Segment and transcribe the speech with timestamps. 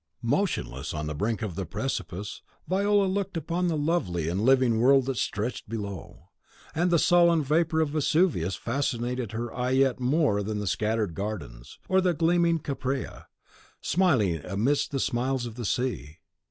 [0.23, 5.05] Motionless on the brink of the precipice, Viola looked upon the lovely and living world
[5.05, 6.29] that stretched below;
[6.73, 11.77] and the sullen vapour of Vesuvius fascinated her eye yet more than the scattered gardens,
[11.87, 13.27] or the gleaming Caprea,
[13.79, 16.17] smiling amidst the smiles of the sea.